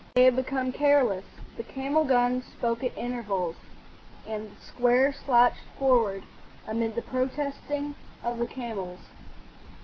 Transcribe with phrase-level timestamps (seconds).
[0.15, 1.25] They had become careless.
[1.57, 3.55] The camel guns spoke at intervals,
[4.27, 6.23] and the square slouched forward
[6.67, 7.93] amid the protesting
[8.23, 8.97] of the camels.